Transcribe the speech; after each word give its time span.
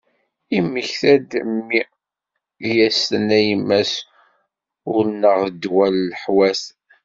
Yemmekta-d 0.53 1.31
mi 1.65 1.81
i 2.69 2.71
as-tenna 2.87 3.39
yemma-s 3.47 3.93
ul-nneγ 4.95 5.41
d 5.49 5.53
ddwa 5.53 5.85
i 5.87 5.89
leḥwat. 6.09 6.61